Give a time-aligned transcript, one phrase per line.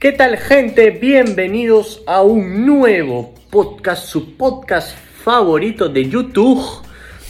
[0.00, 0.92] ¿Qué tal gente?
[0.92, 6.64] Bienvenidos a un nuevo podcast, su podcast favorito de YouTube,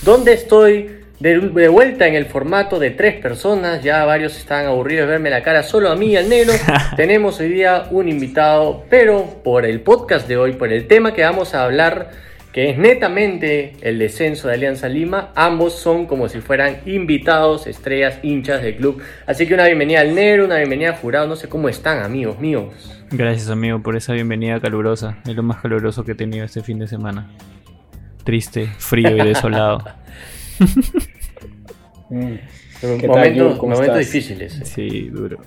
[0.03, 0.88] donde estoy
[1.19, 3.83] de, vuelta en el formato de tres personas.
[3.83, 6.52] Ya varios están aburridos de verme la cara solo a mí y al negro.
[6.96, 11.23] Tenemos hoy día un invitado, pero por el podcast de hoy, por el tema que
[11.23, 12.12] vamos a hablar,
[12.53, 18.19] que es netamente el descenso de Alianza Lima, ambos son como si fueran invitados, estrellas,
[18.23, 19.01] hinchas del club.
[19.27, 21.29] Así que una bienvenida al negro, una bienvenida al jurado.
[21.29, 23.02] No sé cómo están, amigos míos.
[23.12, 25.19] Gracias, amigo, por esa bienvenida calurosa.
[25.27, 27.30] Es lo más caluroso que he tenido este fin de semana.
[28.24, 29.85] Triste, frío y desolado.
[32.12, 32.38] Mm.
[33.62, 34.60] momentos, difíciles.
[34.65, 35.38] Sí, duro.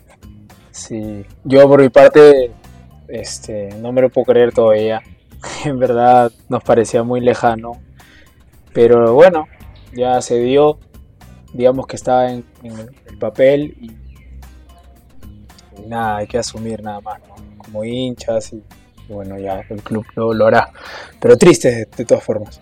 [0.71, 2.51] Sí, yo por mi parte,
[3.09, 5.01] este, no me lo puedo creer todavía.
[5.65, 7.81] En verdad nos parecía muy lejano.
[8.73, 9.47] Pero bueno,
[9.93, 10.79] ya se dio.
[11.53, 13.91] Digamos que estaba en, el papel y,
[15.87, 17.19] nada, hay que asumir nada más,
[17.57, 18.63] Como hinchas y,
[19.07, 20.71] bueno, ya el club lo, hará.
[21.19, 22.59] Pero triste de todas formas.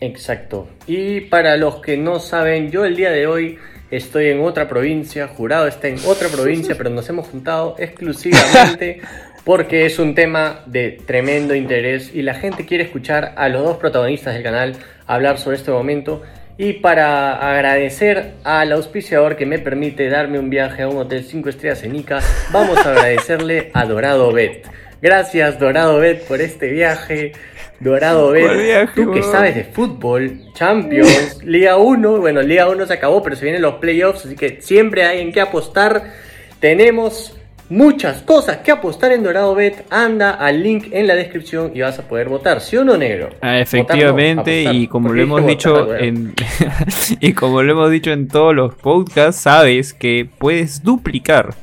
[0.00, 0.66] Exacto.
[0.86, 3.58] Y para los que no saben, yo el día de hoy
[3.90, 9.02] estoy en otra provincia, jurado está en otra provincia, pero nos hemos juntado exclusivamente
[9.44, 13.76] porque es un tema de tremendo interés y la gente quiere escuchar a los dos
[13.78, 16.22] protagonistas del canal hablar sobre este momento.
[16.58, 21.48] Y para agradecer al auspiciador que me permite darme un viaje a un hotel 5
[21.48, 22.20] estrellas en Ica,
[22.52, 24.66] vamos a agradecerle a Dorado Bet.
[25.00, 27.32] Gracias Dorado Bet por este viaje.
[27.80, 33.22] Dorado B, tú que sabes de fútbol, Champions, Liga 1, bueno, Liga 1 se acabó,
[33.22, 36.12] pero se vienen los playoffs, así que siempre hay en qué apostar.
[36.60, 37.39] Tenemos
[37.70, 39.86] muchas cosas que apostar en Dorado Bet.
[39.90, 43.30] Anda al link en la descripción y vas a poder votar, ¿sí o no, negro?
[43.40, 46.34] Ah, efectivamente, y como lo hemos dicho en
[47.20, 51.54] y como lo hemos dicho en todos los podcasts, sabes que puedes duplicar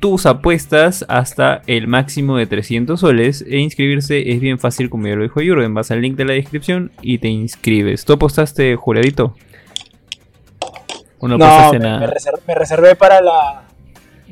[0.00, 5.14] tus apuestas hasta el máximo de 300 soles e inscribirse es bien fácil como ya
[5.14, 8.04] lo dijo Jurgen, vas al link de la descripción y te inscribes.
[8.04, 9.34] ¿Tú apostaste juradito?
[11.20, 12.06] no, me,
[12.56, 13.64] reservé, para la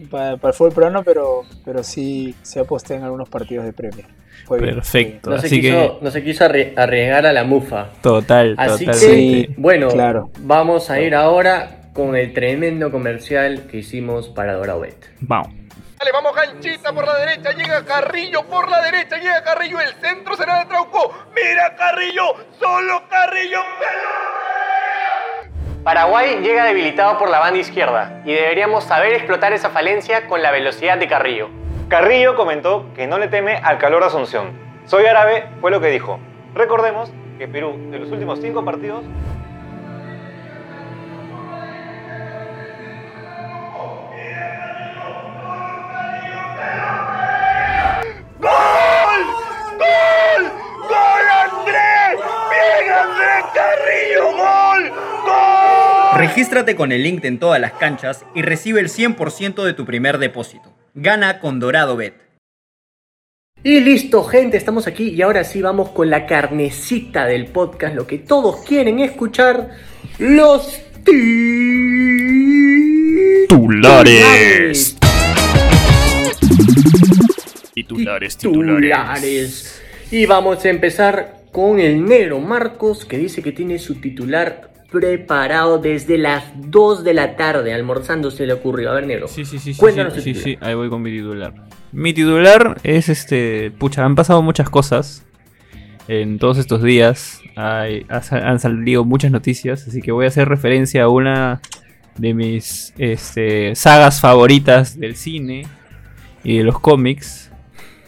[0.02, 4.06] para, el fútbol peruano, pero, pero sí, se aposté en algunos partidos de premio.
[4.48, 5.30] Perfecto.
[5.30, 7.90] No, se quiso, no se quiso arriesgar a la mufa.
[8.02, 10.30] Total, Así que, bueno, claro.
[10.40, 15.10] vamos a ir ahora con el tremendo comercial que hicimos para Dorabet.
[15.20, 15.52] Vamos.
[15.98, 20.36] Dale, vamos Ganchita por la derecha, llega Carrillo por la derecha, llega Carrillo, el centro
[20.36, 21.12] será de Trauco.
[21.34, 23.60] Mira Carrillo, solo Carrillo.
[25.84, 30.52] Paraguay llega debilitado por la banda izquierda y deberíamos saber explotar esa falencia con la
[30.52, 31.48] velocidad de Carrillo.
[31.88, 34.52] Carrillo comentó que no le teme al calor de Asunción.
[34.86, 36.20] Soy árabe, fue lo que dijo.
[36.54, 39.04] Recordemos que Perú, de los últimos cinco partidos,
[56.14, 60.18] Regístrate con el link en todas las canchas y recibe el 100% de tu primer
[60.18, 60.72] depósito.
[60.94, 62.14] Gana con Dorado Bet.
[63.64, 68.06] Y listo, gente, estamos aquí y ahora sí vamos con la carnecita del podcast, lo
[68.06, 69.70] que todos quieren escuchar,
[70.18, 70.80] los
[73.48, 74.98] titulares.
[77.72, 79.80] Titulares, titulares.
[80.10, 85.78] Y vamos a empezar con el negro Marcos, que dice que tiene su titular preparado
[85.78, 88.90] desde las 2 de la tarde, almorzando se le ocurrió.
[88.90, 89.26] A ver, negro.
[89.26, 89.74] Sí, sí, sí.
[89.74, 91.54] Cuéntanos sí, sí, sí, ahí voy con mi titular.
[91.90, 93.72] Mi titular es este.
[93.72, 95.24] Pucha, han pasado muchas cosas
[96.08, 97.40] en todos estos días.
[97.56, 101.60] han salido muchas noticias, así que voy a hacer referencia a una
[102.16, 105.66] de mis este, sagas favoritas del cine
[106.44, 107.50] y de los cómics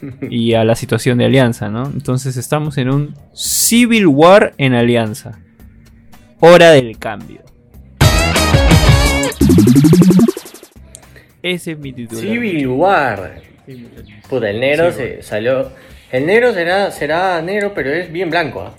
[0.31, 1.87] y a la situación de Alianza, ¿no?
[1.87, 5.41] Entonces estamos en un Civil War en Alianza.
[6.41, 7.41] Hora del cambio.
[11.43, 12.25] Ese es mi titular.
[12.25, 13.43] Civil War.
[14.29, 15.71] Puta, el negro se salió.
[16.11, 18.63] El negro será, será negro, pero es bien blanco.
[18.63, 18.75] ¿ah?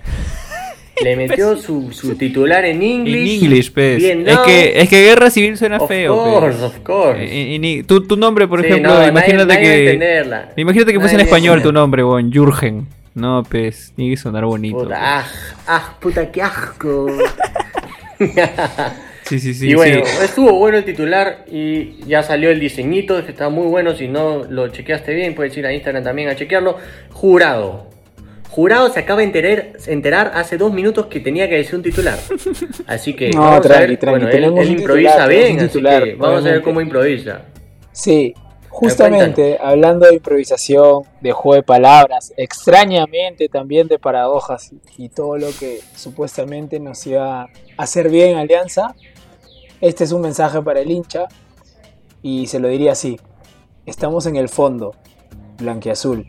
[1.03, 3.21] Le metió su, su, titular en inglés.
[3.21, 4.01] En inglés, pues.
[4.01, 6.15] es, que, es que guerra civil suena feo.
[6.15, 7.19] Of course, of course.
[7.21, 10.23] Eh, tu, tu, nombre, por ejemplo, imagínate que.
[10.55, 12.87] Imagínate que fuese en español tu nombre, bon, Jurgen.
[13.15, 14.79] No, pues, tiene que sonar bonito.
[14.79, 15.25] Puta, ah,
[15.67, 17.07] ah, puta, qué asco.
[19.23, 19.69] sí, sí, sí.
[19.69, 23.95] Y bueno, estuvo bueno el titular y ya salió el diseñito, que está muy bueno.
[23.95, 26.77] Si no lo chequeaste bien, puedes ir a Instagram también a chequearlo.
[27.13, 27.87] Jurado.
[28.49, 32.19] Jurado se acaba de enterar, enterar hace dos minutos que tenía que decir un titular.
[32.85, 33.97] Así que vamos a ver.
[34.01, 37.43] bueno, él, improvisa bien, así que vamos a ver cómo improvisa.
[37.93, 38.33] Sí,
[38.77, 45.47] Justamente, hablando de improvisación, de juego de palabras, extrañamente también de paradojas y todo lo
[45.57, 48.93] que supuestamente nos iba a hacer bien Alianza,
[49.79, 51.29] este es un mensaje para el hincha
[52.21, 53.17] y se lo diría así.
[53.85, 54.93] Estamos en el fondo,
[55.57, 56.27] blanqueazul.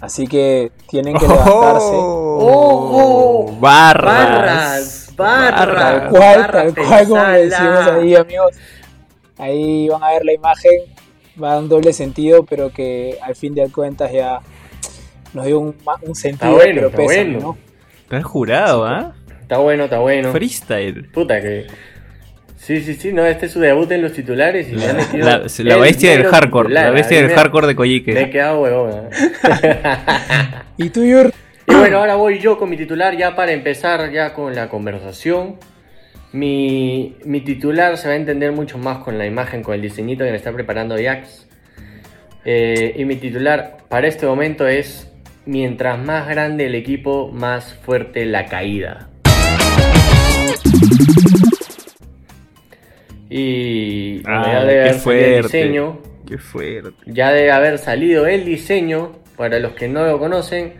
[0.00, 1.92] Así que tienen que levantarse.
[1.92, 3.54] ¡Oh!
[3.60, 5.12] Barras.
[5.16, 5.76] Barras, barras.
[5.76, 8.56] Tal cual, barras, tal cual como le decimos ahí, amigos.
[9.40, 10.72] Ahí van a ver la imagen,
[11.42, 14.40] va a dar un doble sentido, pero que al fin de cuentas ya
[15.32, 17.38] nos dio un, un sentido, bueno, pero está pesa, bueno.
[17.40, 17.58] ¿no?
[18.02, 19.14] Está jurado, ¿ah?
[19.42, 20.30] Está bueno, está bueno.
[20.32, 21.08] Freestyle.
[21.10, 21.66] Puta que.
[22.56, 25.24] Sí, sí, sí, no, este es su debut en los titulares y le ha metido.
[25.26, 26.68] La, la bestia del hardcore.
[26.68, 28.30] titular, La bestia del me- hardcore de Me he Coyique.
[28.30, 28.90] quedado huevón.
[29.10, 29.10] ¿eh?
[30.76, 31.32] Y tú, Yur,
[31.66, 35.56] Y bueno, ahora voy yo con mi titular ya para empezar ya con la conversación.
[36.32, 40.24] Mi, mi titular se va a entender mucho más con la imagen, con el diseñito
[40.24, 41.46] que me está preparando Jax.
[42.44, 45.10] Eh, y mi titular para este momento es,
[45.44, 49.08] mientras más grande el equipo, más fuerte la caída.
[53.28, 55.42] Y bueno, ya Ah, debe haber salido el fuerte.
[55.58, 56.90] diseño, Qué fuerte.
[57.06, 59.18] ya debe haber salido el diseño.
[59.36, 60.74] Para los que no lo conocen,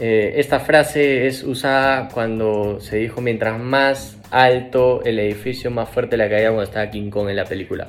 [0.00, 6.16] eh, esta frase es usada cuando se dijo mientras más alto el edificio, más fuerte
[6.16, 7.88] la caída cuando estaba King Kong en la película.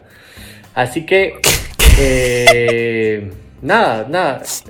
[0.73, 1.39] Así que,
[2.00, 4.44] eh, nada, nada.
[4.44, 4.63] Se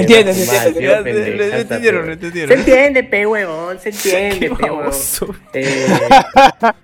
[0.00, 1.60] entiende, se entiende.
[1.60, 2.18] entendieron.
[2.20, 4.90] Se entiende, pe huevón, se entiende, pe huevón.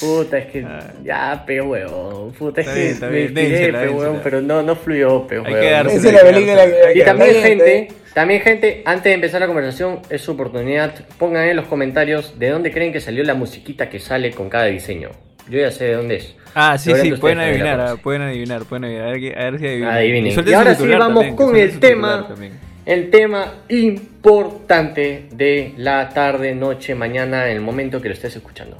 [0.00, 0.66] puta, es que
[1.04, 2.32] ya, pe huevón.
[2.32, 4.22] Puta, es Está que está me bien, inspiré, dénsela, pe huevón, dénsela.
[4.22, 5.60] pero no, no fluyó, pe Hay huevón.
[5.60, 9.40] que dársela, esa es la película que Y también, gente, también, gente, antes de empezar
[9.40, 10.94] la conversación, es su oportunidad.
[11.18, 14.64] Pongan en los comentarios de dónde creen que salió la musiquita que sale con cada
[14.66, 15.10] diseño.
[15.48, 16.36] Yo ya sé de dónde es.
[16.54, 18.02] Ah, sí, Seguramente sí, pueden ustedes también la adivinar, ah, conocen.
[18.02, 19.06] pueden adivinar, pueden adivinar.
[19.06, 19.94] A ver, qué- a ver si adivinan.
[19.94, 20.32] Adivinen.
[20.32, 22.28] suelten Y su ahora sí titular vamos también, que con suelten el su titular tema.
[22.28, 22.52] también.
[22.86, 28.76] El tema importante de la tarde, noche, mañana, en el momento que lo estés escuchando.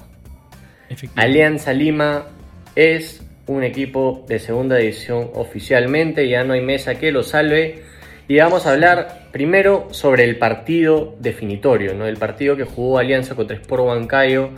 [1.16, 2.26] Alianza Lima
[2.74, 7.82] es un equipo de segunda división oficialmente, ya no hay mesa que lo salve.
[8.28, 12.06] Y vamos a hablar primero sobre el partido definitorio, ¿no?
[12.06, 14.50] el partido que jugó Alianza contra Sport Huancayo.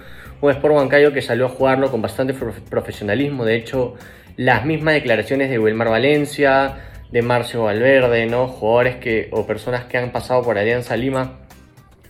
[0.42, 3.44] Un Sport Huancayo que salió a jugarlo con bastante prof- profesionalismo.
[3.46, 3.94] De hecho,
[4.36, 6.74] las mismas declaraciones de Wilmar Valencia,
[7.10, 8.46] de Marcio Valverde, ¿no?
[8.48, 11.38] jugadores que, o personas que han pasado por Alianza Lima,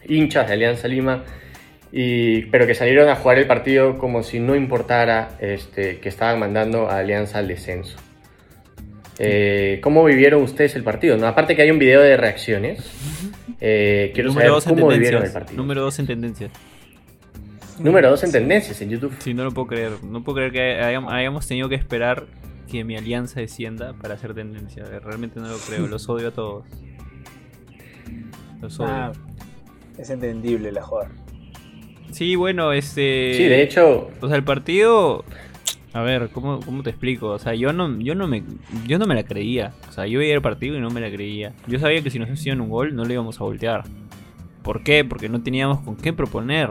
[0.08, 1.22] hinchas de Alianza Lima,
[1.92, 6.38] y, pero que salieron a jugar el partido como si no importara este, que estaban
[6.40, 7.96] mandando a Alianza al descenso.
[9.18, 11.16] Eh, ¿Cómo vivieron ustedes el partido?
[11.18, 12.90] No, aparte que hay un video de reacciones,
[13.60, 15.56] eh, quiero Número saber dos cómo vivieron el partido.
[15.58, 16.50] Número 2 en tendencias.
[17.78, 19.14] Número 2 en tendencias en YouTube.
[19.18, 19.92] Sí, no lo puedo creer.
[20.02, 22.24] No puedo creer que hayam- hayamos tenido que esperar
[22.70, 24.84] que mi alianza descienda para hacer tendencia.
[25.00, 25.86] Realmente no lo creo.
[25.86, 26.64] Los odio a todos.
[28.60, 28.90] Los odio.
[28.90, 29.12] Ah,
[29.98, 31.10] es entendible la joda.
[32.12, 33.34] Sí, bueno, este.
[33.36, 35.24] Sí, de hecho, O sea, el partido.
[35.94, 37.28] A ver, ¿cómo, cómo te explico?
[37.28, 38.42] O sea, yo no, yo no me
[38.86, 39.72] yo no me la creía.
[39.88, 41.52] O sea, yo veía el partido y no me la creía.
[41.66, 43.82] Yo sabía que si nos hacían un gol no le íbamos a voltear.
[44.62, 45.04] ¿Por qué?
[45.04, 46.70] Porque no teníamos con qué proponer.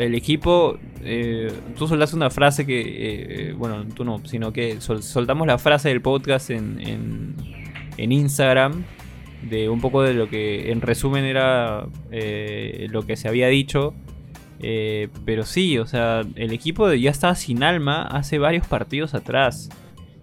[0.00, 4.80] El equipo, eh, tú soltaste una frase que, eh, eh, bueno, tú no, sino que
[4.80, 7.34] sol- soltamos la frase del podcast en, en,
[7.98, 8.82] en Instagram
[9.42, 13.94] de un poco de lo que en resumen era eh, lo que se había dicho.
[14.60, 19.68] Eh, pero sí, o sea, el equipo ya estaba sin alma hace varios partidos atrás.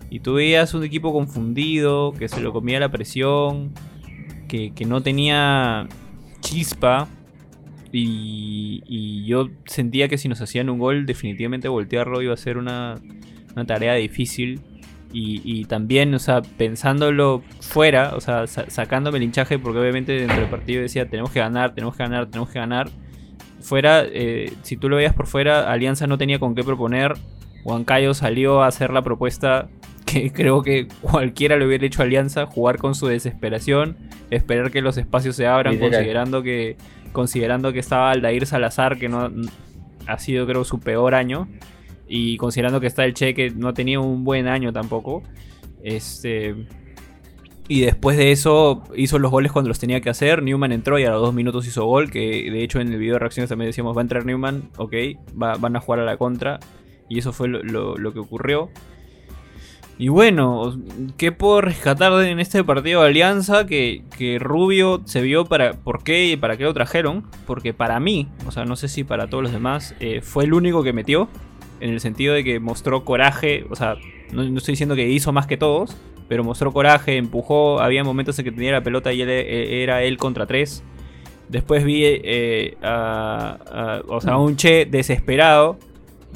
[0.10, 3.72] Y tú veías un equipo confundido, que se lo comía la presión,
[4.48, 5.88] que, que no tenía
[6.42, 7.08] chispa.
[7.94, 12.96] Y, yo sentía que si nos hacían un gol, definitivamente voltearlo iba a ser una,
[13.54, 14.60] una tarea difícil.
[15.14, 20.40] Y, también, o sea, pensándolo fuera, o sea, sa- sacándome el hinchaje, porque obviamente dentro
[20.40, 22.90] del partido decía, tenemos que ganar, tenemos que ganar, tenemos que ganar.
[23.62, 27.14] Fuera, eh, si tú lo veías por fuera, Alianza no tenía con qué proponer.
[27.64, 29.70] Huancayo salió a hacer la propuesta
[30.06, 33.98] que creo que cualquiera le hubiera hecho a Alianza, jugar con su desesperación,
[34.30, 35.92] esperar que los espacios se abran, Literal.
[35.92, 36.78] considerando que,
[37.12, 39.32] considerando que estaba Aldair Salazar, que no
[40.08, 41.48] ha sido creo su peor año,
[42.08, 45.24] y considerando que está el Che, que no ha tenido un buen año tampoco.
[45.82, 46.56] Este.
[47.72, 50.44] Y después de eso hizo los goles cuando los tenía que hacer.
[50.44, 52.12] Newman entró y a los dos minutos hizo gol.
[52.12, 54.94] Que de hecho en el video de reacciones también decíamos: va a entrar Newman, ok,
[55.42, 56.60] va- van a jugar a la contra.
[57.08, 58.70] Y eso fue lo, lo- que ocurrió.
[59.98, 60.78] Y bueno,
[61.16, 63.66] ¿qué puedo rescatar en este partido de Alianza?
[63.66, 67.24] Que, que Rubio se vio para por qué y para qué lo trajeron.
[67.48, 70.54] Porque para mí, o sea, no sé si para todos los demás, eh, fue el
[70.54, 71.30] único que metió.
[71.80, 73.66] En el sentido de que mostró coraje.
[73.70, 73.96] O sea,
[74.34, 75.96] no estoy diciendo que hizo más que todos.
[76.32, 77.82] Pero mostró coraje, empujó.
[77.82, 80.82] Había momentos en que tenía la pelota y él, eh, era él contra tres.
[81.50, 85.78] Después vi eh, a, a- o sea, a un Che desesperado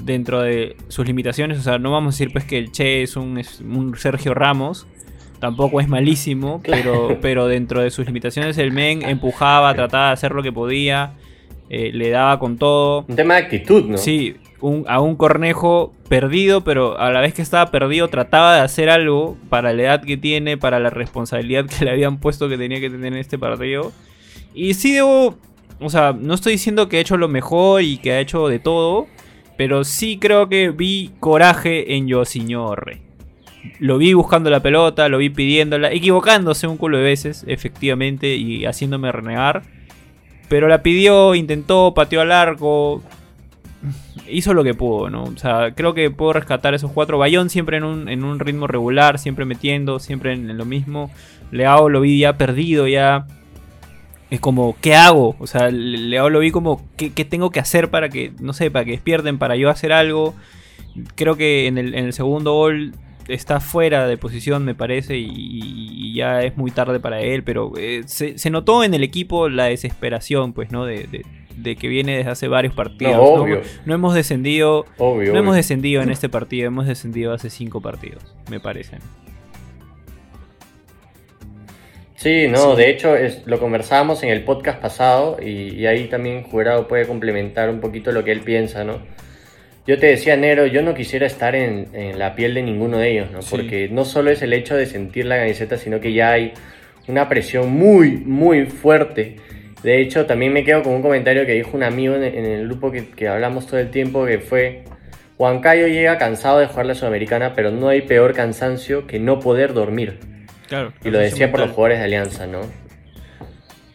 [0.04, 1.58] dentro de sus limitaciones.
[1.60, 4.34] O sea, no vamos a decir pues que el Che es un, es un Sergio
[4.34, 4.86] Ramos.
[5.40, 10.34] Tampoco es malísimo, pero, pero dentro de sus limitaciones el men empujaba, trataba de hacer
[10.34, 11.14] lo que podía,
[11.70, 13.06] eh, le daba con todo.
[13.08, 13.98] Un tema de actitud, ¿no?
[13.98, 14.36] Sí,
[14.88, 19.38] a un Cornejo perdido, pero a la vez que estaba perdido trataba de hacer algo
[19.50, 22.90] para la edad que tiene, para la responsabilidad que le habían puesto que tenía que
[22.90, 23.92] tener en este partido.
[24.54, 25.38] Y sí debo,
[25.80, 28.60] o sea, no estoy diciendo que ha hecho lo mejor y que ha hecho de
[28.60, 29.08] todo,
[29.58, 33.02] pero sí creo que vi coraje en Yosiñorre.
[33.80, 38.66] Lo vi buscando la pelota, lo vi pidiéndola, equivocándose un culo de veces, efectivamente, y
[38.66, 39.64] haciéndome renegar.
[40.48, 43.02] Pero la pidió, intentó, pateó al arco,
[44.30, 45.24] hizo lo que pudo, ¿no?
[45.24, 47.18] O sea, creo que puedo rescatar esos cuatro.
[47.18, 51.12] Bayón siempre en un, en un ritmo regular, siempre metiendo, siempre en, lo mismo.
[51.52, 53.28] Leao lo vi ya perdido, ya.
[54.30, 55.36] Es como, ¿qué hago?
[55.40, 58.54] O sea, Le- Leao lo vi como, ¿qué, qué tengo que hacer para que, no
[58.54, 60.34] sé, para que despierten, para yo hacer algo?
[61.16, 62.94] Creo que en el, en el segundo gol
[63.28, 68.04] está fuera de posición, me parece, y, ya es muy tarde para él, pero eh,
[68.06, 70.86] se, notó en el equipo la desesperación, pues, ¿no?
[70.86, 71.26] De-
[71.58, 73.16] de que viene desde hace varios partidos.
[73.16, 73.62] No, obvio.
[73.86, 74.86] No hemos descendido.
[74.98, 74.98] Obvio.
[74.98, 75.40] No obvio.
[75.40, 78.98] hemos descendido en este partido, hemos descendido hace cinco partidos, me parece.
[82.16, 86.44] Sí, no, de hecho es, lo conversábamos en el podcast pasado y, y ahí también
[86.44, 89.00] Jurado puede complementar un poquito lo que él piensa, ¿no?
[89.86, 93.12] Yo te decía, Nero, yo no quisiera estar en, en la piel de ninguno de
[93.12, 93.44] ellos, ¿no?
[93.44, 93.50] Sí.
[93.52, 96.54] Porque no solo es el hecho de sentir la camiseta, sino que ya hay
[97.08, 99.36] una presión muy, muy fuerte.
[99.86, 102.68] De hecho, también me quedo con un comentario que dijo un amigo en, en el
[102.68, 104.84] grupo que, que hablamos todo el tiempo, que fue,
[105.38, 109.74] Huancayo llega cansado de jugar la Sudamericana, pero no hay peor cansancio que no poder
[109.74, 110.20] dormir.
[110.68, 110.92] Claro.
[111.04, 112.62] Y lo decía por los jugadores de Alianza, ¿no?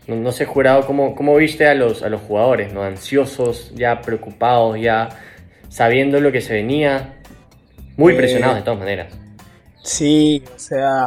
[0.06, 2.85] No, no sé, jurado, ¿cómo, cómo viste a los, a los jugadores, ¿no?
[2.85, 5.09] Ansiosos, ya preocupados, ya
[5.68, 7.14] sabiendo lo que se venía,
[7.97, 9.12] muy Eh, presionados de todas maneras.
[9.82, 11.06] Sí, o sea,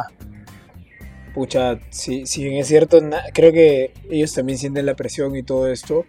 [1.34, 2.98] pucha, si, si bien es cierto,
[3.32, 6.04] creo que ellos también sienten la presión y todo esto,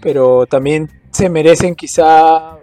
[0.00, 2.58] pero también se merecen quizá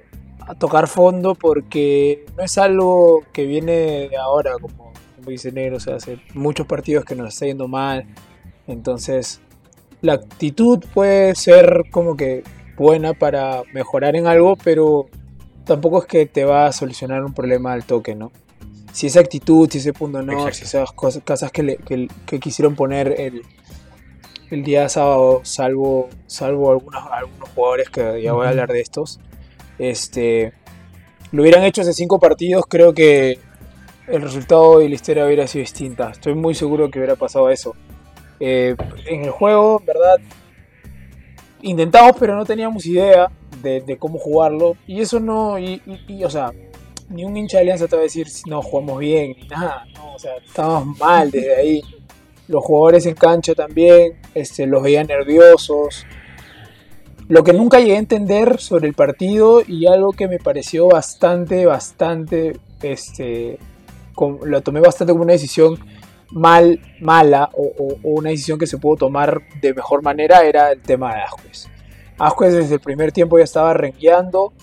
[0.60, 5.96] tocar fondo porque no es algo que viene ahora, como, como dice Negro, o sea,
[5.96, 8.06] hace muchos partidos que nos está yendo mal,
[8.68, 9.42] entonces
[10.02, 12.44] la actitud puede ser como que
[12.78, 15.08] buena para mejorar en algo, pero
[15.66, 18.32] tampoco es que te va a solucionar un problema al toque, ¿no?
[18.92, 20.54] Si esa actitud, si ese punto no, Exacto.
[20.58, 23.44] si esas cosas, cosas que, le- que- que quisieron poner el,
[24.52, 29.20] el día sábado, salvo, salvo algunos, algunos jugadores que ya voy a hablar de estos,
[29.78, 30.54] este,
[31.32, 33.40] lo hubieran hecho hace cinco partidos, creo que
[34.08, 36.10] el resultado y la historia hubiera sido distinta.
[36.10, 37.76] Estoy muy seguro que hubiera pasado eso.
[38.40, 40.16] Eh, en el juego, en verdad,
[41.62, 43.30] intentamos, pero no teníamos idea
[43.62, 44.76] de, de cómo jugarlo.
[44.88, 46.52] Y eso no, y, y- y, o sea,
[47.10, 50.14] ni un hincha de Alianza te va a decir no jugamos bien, ni nada, no,
[50.16, 51.82] o sea, estábamos mal desde ahí.
[52.48, 56.06] Los jugadores en cancha también, este, los veía nerviosos.
[57.28, 61.68] Lo que nunca llegué a entender sobre el partido y algo que me pareció bastante,
[61.68, 63.60] bastante, este,
[64.16, 65.78] com- lo tomé bastante como una decisión
[66.32, 71.14] mal, mala o, una decisión que se pudo tomar de mejor manera era el tema
[71.16, 71.68] de Ascuez.
[72.18, 74.54] Ascuez desde el primer tiempo ya estaba rengueando.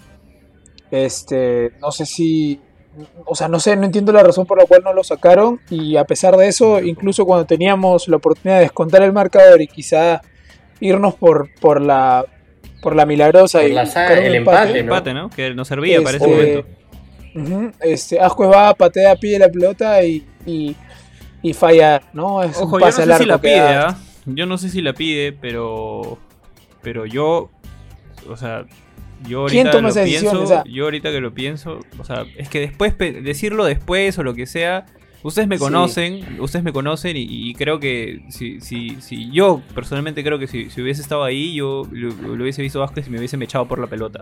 [0.91, 2.61] Este, no sé si,
[3.25, 5.97] o sea, no sé, no entiendo la razón por la cual no lo sacaron y
[5.97, 10.23] a pesar de eso, incluso cuando teníamos la oportunidad de descontar el marcador y quizá
[10.81, 12.25] irnos por, por la
[12.83, 14.79] por la milagrosa Por y la el empate, empate, ¿no?
[14.79, 15.31] Empate, ¿no?
[15.31, 16.69] Que no servía para ese Este, momento.
[17.35, 20.77] Ujú, este, Ascuez va, patea, pide la pelota y, y,
[21.43, 22.43] y falla, ¿no?
[22.43, 23.89] Es Ojo, un yo no pase sé si la pide, da.
[23.89, 23.99] ¿ah?
[24.27, 26.19] Yo no sé si la pide, pero.
[26.83, 27.51] Pero yo.
[28.29, 28.65] O sea.
[29.29, 30.23] Yo ¿Quién ahorita toma lo esa decisión?
[30.33, 30.43] pienso.
[30.43, 31.81] O sea- yo ahorita que lo pienso.
[31.99, 32.97] O sea, es que después.
[32.99, 34.87] Decirlo después o lo que sea.
[35.23, 35.61] Ustedes me Sí.
[35.65, 36.41] conocen.
[36.41, 37.17] Ustedes me conocen.
[37.17, 38.21] Y, y creo que.
[38.29, 41.55] Si, si, si yo personalmente creo que si, si hubiese estado ahí.
[41.55, 44.21] Yo lo, lo hubiese visto Vázquez y me hubiese echado por la pelota.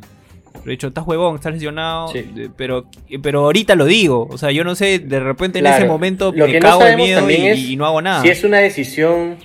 [0.65, 2.09] Lo he dicho, estás huevón, estás lesionado.
[2.09, 2.25] Sí.
[2.57, 2.87] Pero,
[3.23, 4.29] pero ahorita lo digo.
[4.31, 5.01] O sea, yo no sé.
[5.01, 7.85] De repente en ese momento Lo me no cago sabemos miedo y, es y no
[7.85, 8.23] hago nada.
[8.23, 9.37] Si es una decisión,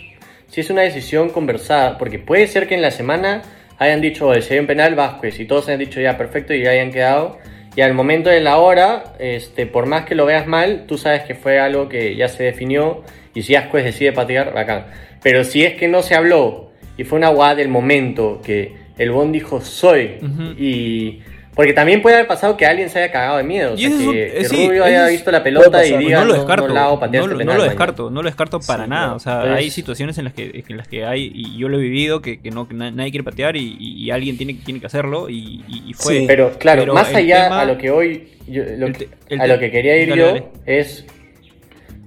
[0.48, 3.41] si es una decisión conversada, porque puede ser que en la semana
[3.79, 6.67] hayan dicho, "Oye, si hay un penal, Vázquez, y todos hayan dicho ya perfecto y
[6.67, 7.39] hayan quedado,
[7.75, 11.21] Y al momento de la hora, este, por más que lo veas mal, tú sabes
[11.24, 14.88] que fue algo que ya se definió y si Ascuez decide patear, bacán.
[15.21, 19.12] Pero si es que no se habló y fue una guada del momento que el
[19.12, 20.17] Bond dijo soy
[20.57, 21.21] y...
[21.60, 23.74] Porque también puede haber pasado que alguien se haya cagado de miedo.
[23.74, 25.98] O Y sea, eso que, eh, que sí, Rubio haya es- visto la pelota y
[25.98, 27.63] diga no lo no, descarto, no no, patear lo- este no lo mañana".
[27.70, 29.08] descarto, no lo descarto para Sí, nada.
[29.08, 29.16] no.
[29.16, 31.78] O sea, Pues- hay situaciones en las que en las que hay y yo lo
[31.78, 34.54] he vivido que, que no que na- nadie quiere patear y, y- y alguien tiene,
[34.54, 36.20] tiene que hacerlo y, y- y fue.
[36.20, 36.24] Sí.
[36.28, 39.34] Pero claro, Pero más allá tema- a lo que hoy, yo- lo el que- te-
[39.36, 40.44] el a lo que quería ir dale, yo dale.
[40.66, 41.06] es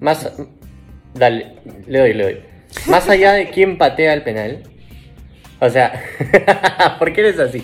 [0.00, 0.32] más,
[1.12, 1.56] dale,
[1.86, 2.36] le doy, le doy.
[2.86, 4.62] Más allá de quién patea el penal,
[5.60, 5.92] o sea,
[6.98, 7.62] ¿por qué eres así?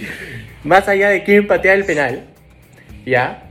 [0.65, 2.25] Más allá de quién patea el penal,
[3.07, 3.45] ¿ya?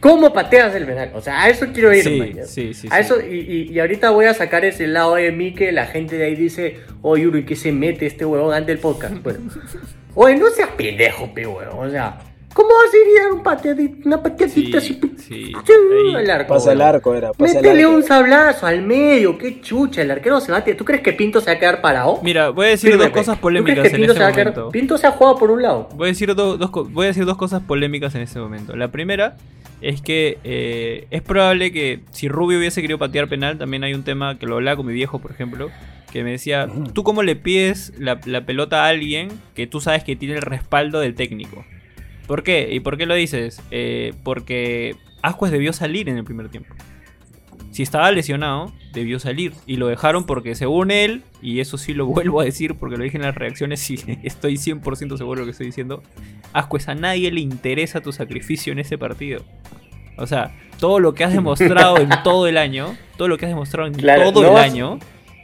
[0.00, 1.10] ¿Cómo pateas el penal?
[1.14, 3.00] O sea, a eso quiero ir, Sí, sí, sí, A sí.
[3.02, 6.16] eso, y, y- y ahorita voy a sacar ese lado de mí que la gente
[6.16, 9.16] de ahí dice, oye, Uri, ¿qué se mete este huevón ante el podcast?
[9.22, 9.40] Bueno,
[10.14, 12.18] oye, no seas pendejo, pe huevón, o sea,
[12.54, 15.12] ¿cómo vas a ir a dar un pateadito, una pateadita Sí, así?
[15.18, 15.52] sí.
[16.16, 17.32] Al arco, Pasa el arco, era.
[17.32, 17.94] Pasa el Métele arco.
[17.94, 20.64] un sablazo al medio, qué chucha, el arquero se va a...
[20.64, 22.18] ¿Tú crees que Pinto se va a quedar parado?
[22.22, 24.28] Mira, voy a decir dos cosas ¿Tú polémicas crees que en Pinto este se va
[24.30, 24.70] a quedar- momento.
[24.70, 25.88] Pinto se ha jugado por un lado.
[25.94, 28.76] Voy a decir do- dos, voy a decir dos cosas polémicas en este momento.
[28.76, 29.36] La primera
[29.80, 34.02] es que eh, es probable que si Rubio hubiese querido patear penal, también hay un
[34.04, 35.70] tema que lo hablaba con mi viejo, por ejemplo,
[36.12, 40.04] que me decía, ¿tú cómo le pides la, la pelota a alguien que tú sabes
[40.04, 41.64] que tiene el respaldo del técnico?
[42.30, 42.68] ¿Por qué?
[42.70, 43.60] ¿Y por qué lo dices?
[43.72, 46.72] Eh, porque Ascuez debió salir en el primer tiempo.
[47.72, 49.52] Si estaba lesionado, debió salir.
[49.66, 53.02] Y lo dejaron porque según él, y eso sí lo vuelvo a decir porque lo
[53.02, 56.04] dije en las reacciones y estoy 100% seguro de lo que estoy diciendo,
[56.52, 59.42] Ascuez a nadie le interesa tu sacrificio en ese partido.
[60.16, 63.50] O sea, todo lo que has demostrado en todo el año, todo lo que has
[63.50, 65.00] demostrado en Claro, todo no el vas- año,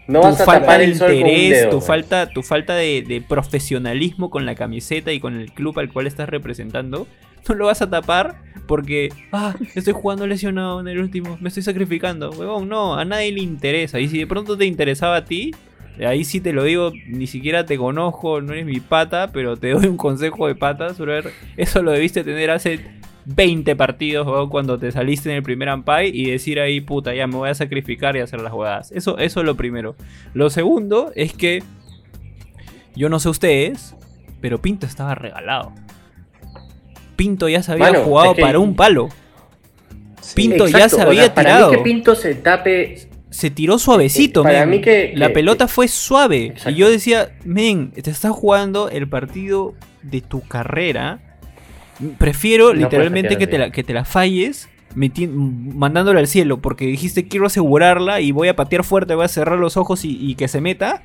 [0.09, 1.71] No tu vas a falta tapar de el sol con un interés, dedo.
[1.71, 1.87] tu güey.
[1.87, 6.07] falta, tu falta de, de profesionalismo con la camiseta y con el club al cual
[6.07, 7.07] estás representando,
[7.49, 11.63] no lo vas a tapar porque, ah, estoy jugando lesionado en el último, me estoy
[11.63, 12.31] sacrificando.
[12.31, 14.01] Huevón, no, a nadie le interesa.
[14.01, 15.53] Y si de pronto te interesaba a ti,
[16.05, 19.71] ahí sí te lo digo, ni siquiera te conozco, no eres mi pata, pero te
[19.71, 21.33] doy un consejo de patas, brother.
[21.57, 22.81] Eso lo debiste tener hace
[23.29, 27.37] 20 partidos, cuando te saliste en el primer Ampay y decir ahí, puta, ya me
[27.37, 28.93] voy a sacrificar y hacer las jugadas.
[28.93, 29.97] Eso, eso es lo primero.
[30.33, 31.63] Lo segundo es que
[32.95, 33.95] yo no sé ustedes,
[34.41, 35.73] pero Pinto estaba regalado.
[37.17, 39.09] Pinto ya se había jugado es que- para un palo.
[40.35, 41.71] Pinto ya se o sea, había para tirado.
[41.71, 45.89] mí que Pinto se tape Se tiró suavecito, Eh, para mí que- La pelota fue
[45.89, 46.47] suave.
[46.47, 46.71] Exacto.
[46.71, 51.21] Y yo decía, men, te estás jugando el partido de tu carrera.
[52.19, 56.59] Prefiero No literalmente que te, la, que te la falles meti- mandándola al cielo.
[56.59, 60.19] Porque dijiste quiero asegurarla y voy a patear fuerte, voy a cerrar los ojos y,
[60.21, 61.03] y que se meta.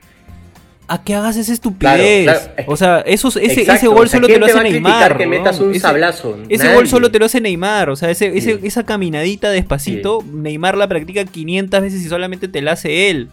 [0.87, 2.23] A que hagas esa estupidez.
[2.25, 2.71] Claro, claro.
[2.73, 4.67] O sea, esos, ese, ese gol o sea, solo te ¿quién lo te hace va
[4.67, 5.17] a criticar Neymar.
[5.17, 6.37] que metas un Ese- sablazo?
[6.49, 6.75] ese Nadie.
[6.75, 8.67] gol solo te lo hace Neymar, o sea, ese, ese- Sí.
[8.67, 13.29] esa caminadita despacito, Neymar la practica 500 veces y solamente te la hace él.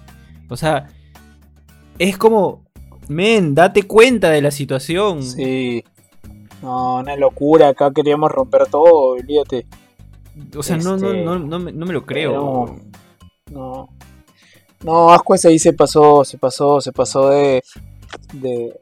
[0.49, 0.87] O sea,
[1.99, 2.65] es como,
[3.09, 5.25] men, date cuenta de la situación.
[5.25, 5.83] Sí.
[6.63, 7.69] No, una locura.
[7.69, 9.67] Acá queríamos romper todo, olvídate.
[10.57, 12.33] O sea, no, no, Este, no, no, me, no me lo creo.
[12.33, 12.77] No,
[13.51, 13.89] no.
[14.85, 17.63] No, Ascuez ahí se pasó, se pasó, se pasó de.
[18.35, 18.79] de.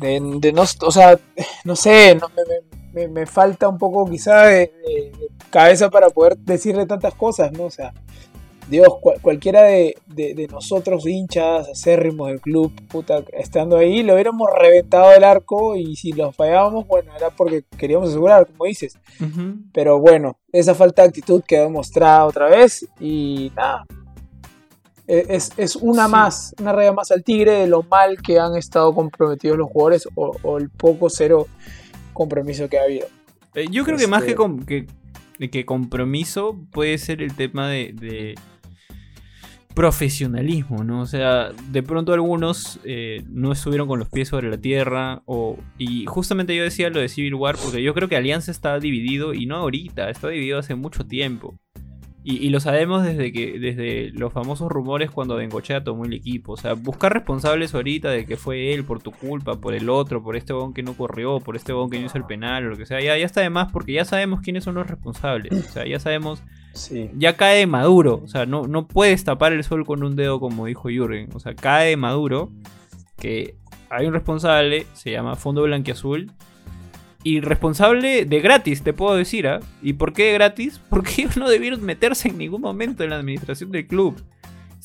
[0.00, 0.62] de, de no.
[0.62, 1.18] O sea,
[1.64, 5.12] no sé, no, me, me- me- me falta un poco quizá de- de
[5.50, 7.64] cabeza para poder decirle tantas cosas, ¿no?
[7.64, 7.92] O sea,
[8.68, 14.14] Dios, cual- cualquiera de, de- de nosotros, hinchas, acérrimos del club, puta, estando ahí, lo
[14.14, 18.98] hubiéramos reventado el arco y si lo fallábamos, bueno, era porque queríamos asegurar, como dices.
[19.72, 23.86] Pero bueno, esa falta de actitud quedó demostrada otra vez y nada.
[25.06, 26.10] E- Es, es una Sí.
[26.10, 30.08] más, una raya más al tigre de lo mal que han estado comprometidos los jugadores
[30.16, 31.46] o, o el poco cero
[32.12, 33.06] compromiso que ha habido.
[33.54, 34.86] Eh, Yo creo que más Este- que, com- que,
[35.50, 38.34] que compromiso puede ser el tema de, de
[39.76, 41.02] profesionalismo, ¿no?
[41.02, 45.58] O sea, de pronto algunos eh, no estuvieron con los pies sobre la tierra o
[45.76, 49.34] y justamente yo decía lo de Civil War porque yo creo que Alianza está dividido
[49.34, 51.58] y no ahorita, está dividido hace mucho tiempo.
[52.28, 56.54] Y, y lo sabemos desde que desde los famosos rumores cuando Bengochea tomó el equipo.
[56.54, 60.24] O sea, buscar responsables ahorita de que fue él por tu culpa, por el otro,
[60.24, 62.70] por este bon que no corrió, por este bon que no hizo el penal o
[62.70, 63.00] lo que sea.
[63.00, 65.52] Ya, ya está de más porque ya sabemos quiénes son los responsables.
[65.52, 67.10] O sea, ya sabemos Sí.
[67.16, 68.20] ya cae de maduro.
[68.24, 71.28] O sea, no, no puedes tapar el sol con un dedo como dijo Jürgen.
[71.32, 72.50] O sea, cae de maduro
[73.16, 73.54] que
[73.88, 76.32] hay un responsable, se llama Fondo Blanquiazul.
[77.26, 79.58] Y responsable de gratis, te puedo decir, ¿ah?
[79.82, 80.80] ¿Y por qué de gratis?
[80.88, 84.22] Porque ellos no debieron meterse en ningún momento en la administración del club.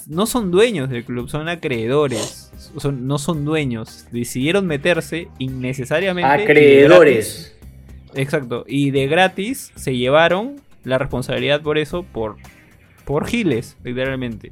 [0.08, 2.52] No son dueños del club, son acreedores.
[2.78, 4.08] Son, no son dueños.
[4.12, 6.32] Decidieron meterse innecesariamente.
[6.32, 7.56] Acreedores.
[8.16, 8.66] exacto.
[8.68, 12.38] Y de gratis se llevaron la responsabilidad por eso por,
[13.06, 14.52] por giles, literalmente.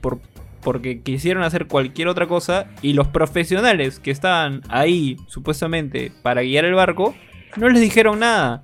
[0.00, 0.18] Por,
[0.60, 6.64] porque quisieron hacer cualquier otra cosa y los profesionales que estaban ahí supuestamente para guiar
[6.64, 7.14] el barco
[7.56, 8.62] no les dijeron nada.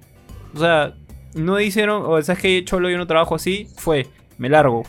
[0.55, 0.95] O sea,
[1.35, 4.07] no dijeron, o sea, es que Cholo yo no trabajo así, fue,
[4.39, 4.85] me largo.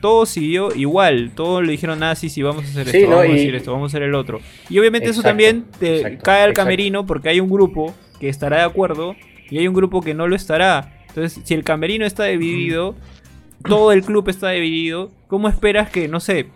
[0.00, 3.16] Todo siguió igual, todos le dijeron, ah, sí, sí, vamos a hacer Sí, esto, ¿no?
[3.16, 4.40] vamos a decir esto, vamos a hacer el otro.
[4.68, 6.64] Y obviamente eso Exacto, también te exacto, cae al exacto.
[6.66, 9.14] camerino porque hay un grupo que estará de acuerdo
[9.50, 11.04] y hay un grupo que no lo estará.
[11.08, 12.94] Entonces, si el camerino está dividido,
[13.66, 16.46] todo el club está dividido, ¿cómo esperas que, no sé,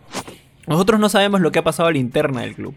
[0.67, 2.75] nosotros no sabemos lo que ha pasado a la interna del club?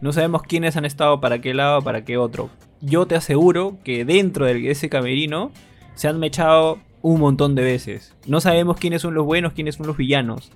[0.00, 2.50] No sabemos quiénes han estado para qué lado, para qué otro.
[2.80, 5.50] Yo te aseguro que dentro de ese camerino
[5.94, 8.14] se han mechado un montón de veces.
[8.26, 10.52] No sabemos quiénes son los buenos, quiénes son los villanos.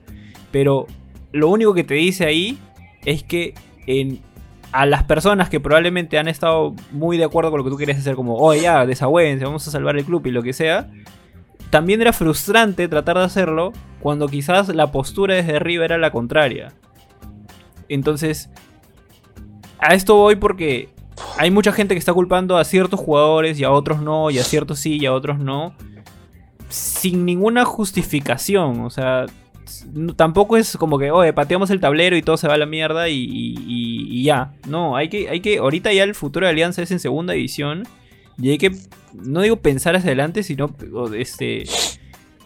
[0.50, 0.87] Pero
[1.32, 2.58] lo único que te dice ahí
[3.04, 3.54] es que
[3.87, 4.20] en,
[4.70, 7.98] a las personas que probablemente han estado muy de acuerdo con lo que tú quieres
[7.98, 10.90] hacer, como, oh ya, desagüense, vamos a salvar el club y lo que sea,
[11.70, 16.72] también era frustrante tratar de hacerlo cuando quizás la postura desde arriba era la contraria.
[17.88, 18.50] Entonces,
[19.78, 20.90] a esto voy porque
[21.38, 24.44] hay mucha gente que está culpando a ciertos jugadores y a otros no, y a
[24.44, 25.75] ciertos sí y a otros no,
[26.68, 28.81] sin ninguna justificación.
[28.81, 29.27] O sea,
[30.16, 33.09] tampoco es como que, oye, pateamos el tablero y todo se va a la mierda
[33.09, 34.53] y, ya.
[34.68, 37.85] No, hay que, hay que, ahorita ya el futuro de Alianza es en segunda división
[38.38, 38.72] y hay que,
[39.12, 40.75] no digo pensar hacia adelante, sino
[41.16, 41.64] este,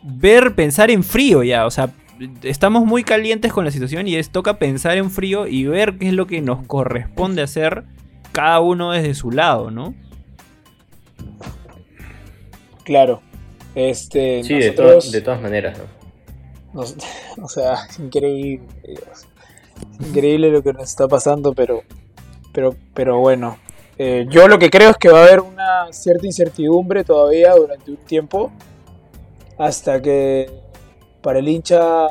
[0.02, 1.66] ver, pensar en frío ya.
[1.66, 1.90] O sea,
[2.42, 6.09] estamos muy calientes con la situación y es toca pensar en frío y ver qué
[6.09, 7.85] es lo que nos corresponde hacer
[8.37, 9.94] cada uno desde su lado, ¿no?
[12.85, 13.22] Claro.
[13.75, 15.85] Este, Sí, de, todas- de todas maneras, ¿no?
[16.81, 16.94] nos-
[17.42, 18.66] o sea, es increíble.
[18.87, 19.27] Dios.
[20.01, 21.83] Increíble lo que nos está pasando, pero,
[22.53, 23.57] pero, pero bueno.
[23.99, 27.90] Eh, yo lo que creo es que va a haber una cierta incertidumbre todavía durante
[27.90, 28.53] un tiempo.
[29.59, 30.51] Hasta que
[31.22, 32.07] para el hincha,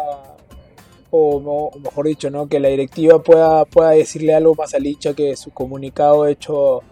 [1.15, 2.47] o, mejor dicho, ¿no?
[2.47, 6.83] que la directiva pueda, pueda decirle algo más al hincha que su comunicado hecho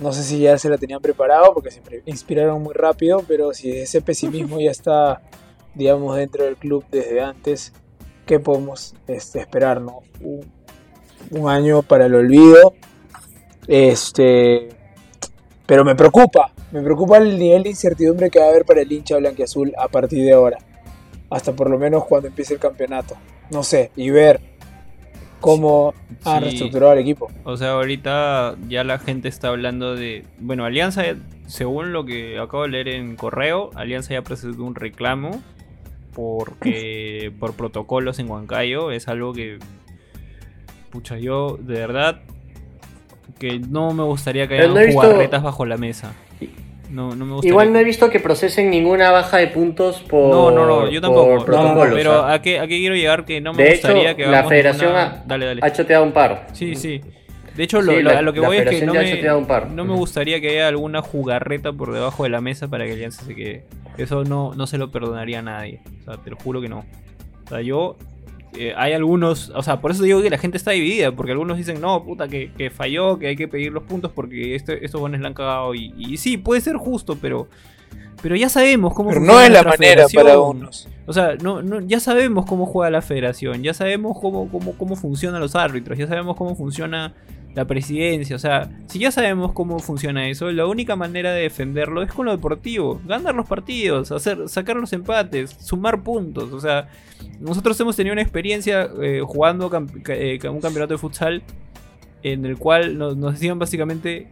[0.00, 3.70] no sé si ya se la tenían preparado porque se inspiraron muy rápido, pero si
[3.70, 5.22] ese pesimismo ya está,
[5.74, 7.72] digamos, dentro del club desde antes,
[8.26, 9.80] ¿qué podemos este, esperar?
[9.80, 10.00] ¿no?
[10.20, 10.44] Un,
[11.30, 12.74] un año para el olvido.
[13.68, 14.68] Este,
[15.66, 18.92] pero me preocupa, me preocupa el nivel de incertidumbre que va a haber para el
[18.92, 20.58] hincha blanquiazul a partir de ahora,
[21.30, 23.16] hasta por lo menos cuando empiece el campeonato.
[23.50, 24.40] No sé, y ver
[25.40, 26.44] cómo han Sí.
[26.44, 27.30] reestructurado el equipo.
[27.44, 30.24] O sea, ahorita ya la gente está hablando de.
[30.38, 31.02] Bueno, Alianza,
[31.46, 35.42] según lo que acabo de leer en correo, Alianza ya presentó un reclamo
[36.14, 39.58] porque por protocolos en Huancayo es algo que.
[40.90, 42.22] Pucha, yo de verdad
[43.38, 46.14] que no me gustaría que hayan jugarretas bajo la mesa.
[46.90, 47.50] No, no me gustaría.
[47.50, 50.30] Igual no he visto que procesen ninguna baja de puntos por.
[50.30, 51.44] No, no, no, yo tampoco.
[51.50, 52.24] no, pero.
[52.24, 53.24] ¿a qué, ¿a qué quiero llegar?
[53.24, 55.60] Que no me De hecho, gustaría que la federación ninguna- ha, Dale, dale.
[55.64, 56.46] ha choteado un par.
[56.52, 57.00] Sí, sí.
[57.56, 59.38] De hecho, lo, Sí, lo- la- a lo que voy es que no me, choteado
[59.38, 59.70] un par.
[59.70, 63.24] no me gustaría que haya alguna jugarreta por debajo de la mesa para que Alianza
[63.24, 63.64] se quede.
[63.96, 65.80] Eso no, no se lo perdonaría a nadie.
[66.00, 66.80] O sea, te lo juro que no.
[67.44, 67.96] O sea, yo.
[68.56, 69.50] Eh, hay algunos.
[69.50, 71.12] O sea, por eso digo que la gente está dividida.
[71.12, 74.54] Porque algunos dicen, no, puta, que, que falló, que hay que pedir los puntos porque
[74.54, 75.74] este, estos buenos la han cagado.
[75.74, 77.48] Y, y sí, puede ser justo, pero.
[78.22, 80.88] Pero ya sabemos cómo Pero no es la manera para unos.
[81.06, 84.96] O sea, no, no, ya sabemos cómo juega la federación, ya sabemos cómo, cómo, cómo
[84.96, 87.12] funcionan los árbitros, ya sabemos cómo funciona
[87.54, 88.36] la presidencia.
[88.36, 92.26] O sea, si ya sabemos cómo funciona eso, la única manera de defenderlo es con
[92.26, 93.00] lo deportivo.
[93.06, 96.52] Ganar los partidos, hacer, sacar los empates, sumar puntos.
[96.52, 96.88] O sea,
[97.40, 101.42] nosotros hemos tenido una experiencia eh, jugando camp- ca- eh, un campeonato de futsal
[102.22, 104.26] en el cual nos, nos decían básicamente,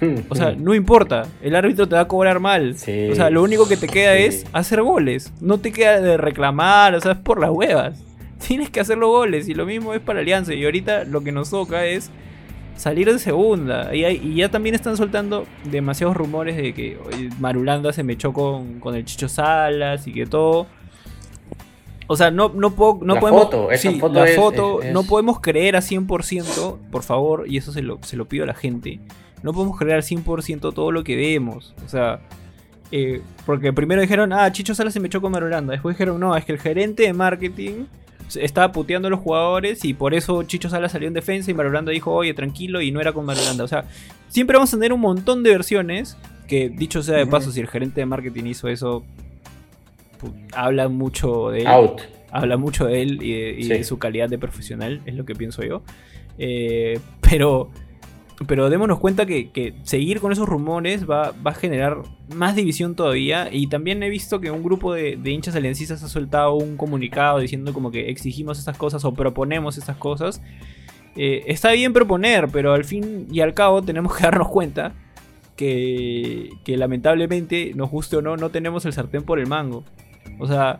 [0.28, 2.74] o sea, no importa, el árbitro te va a cobrar mal.
[2.76, 4.22] Sí, o sea, lo único que te queda sí.
[4.24, 5.32] es hacer goles.
[5.40, 8.02] No te queda de reclamar, o sea, es por las huevas.
[8.46, 10.52] Tienes que hacer los goles y lo mismo es para Alianza.
[10.54, 12.10] Y ahorita lo que nos toca es
[12.76, 13.94] salir de segunda.
[13.94, 16.98] Y, hay- y ya también están soltando demasiados rumores de que
[17.38, 20.66] Marulanda se mechó con, con el Chicho Salas y que todo.
[22.06, 23.44] O sea, no, no, puedo, no La podemos.
[23.44, 27.44] foto, esa sí, foto la es- foto, es- no podemos creer a 100%, por favor,
[27.48, 29.00] y eso se lo, se lo pido a la gente.
[29.42, 31.74] No podemos creer al 100% todo lo que vemos.
[31.84, 32.20] O sea,
[32.92, 35.72] eh, porque primero dijeron, ah, Chicho Salas se me echó con Marulanda.
[35.72, 37.84] Después dijeron, no, es que el gerente de marketing
[38.36, 41.92] estaba puteando a los jugadores y por eso Chicho Salas salió en defensa y Marulanda
[41.92, 43.64] dijo, oye, tranquilo, y no era con Marulanda.
[43.64, 43.84] O sea,
[44.28, 46.16] siempre vamos a tener un montón de versiones
[46.48, 49.04] que, dicho sea de paso, si el gerente de marketing hizo eso,
[50.52, 52.00] habla mucho de él Out.
[52.30, 53.68] habla mucho de él y, de, y Sí.
[53.70, 55.82] de su calidad de profesional, es lo que pienso yo.
[56.38, 57.70] Eh, pero
[58.46, 62.02] pero démonos cuenta que, que seguir con esos rumores va, va, a generar
[62.34, 63.48] más división todavía.
[63.52, 67.38] Y también he visto que un grupo de, de, hinchas aliancistas ha soltado un comunicado
[67.38, 70.42] diciendo como que exigimos estas cosas o proponemos estas cosas.
[71.16, 74.92] Eh, está bien proponer, pero al fin y al cabo tenemos que darnos cuenta
[75.56, 79.84] que, que lamentablemente, nos guste o no, no tenemos el sartén por el mango.
[80.40, 80.78] O sea,